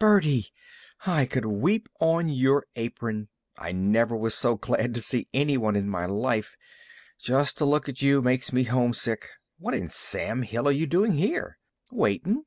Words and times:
"Birdie! 0.00 0.48
I 1.06 1.26
could 1.26 1.44
weep 1.44 1.88
on 2.00 2.28
your 2.28 2.66
apron! 2.74 3.28
I 3.56 3.70
never 3.70 4.16
was 4.16 4.34
so 4.34 4.56
glad 4.56 4.94
to 4.94 5.00
see 5.00 5.28
any 5.32 5.56
one 5.56 5.76
in 5.76 5.88
my 5.88 6.06
life. 6.06 6.56
Just 7.20 7.56
to 7.58 7.64
look 7.64 7.88
at 7.88 8.02
you 8.02 8.20
makes 8.20 8.52
me 8.52 8.64
homesick. 8.64 9.28
What 9.58 9.74
in 9.76 9.88
Sam 9.88 10.42
Hill 10.42 10.66
are 10.66 10.72
you 10.72 10.88
doing 10.88 11.12
here?" 11.12 11.58
"Waitin'. 11.92 12.46